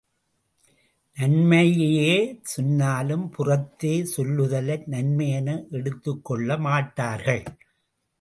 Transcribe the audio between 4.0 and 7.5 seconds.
சொல்லுதலை நன்மையென எடுத்துக்கொள்ள மாட்டார்கள்.